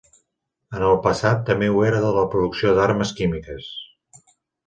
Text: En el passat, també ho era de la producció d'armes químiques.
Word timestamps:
En 0.77 0.85
el 0.91 0.95
passat, 1.07 1.43
també 1.49 1.67
ho 1.75 1.83
era 1.89 1.99
de 2.05 2.09
la 2.17 2.23
producció 2.35 2.73
d'armes 2.79 3.13
químiques. 3.19 3.67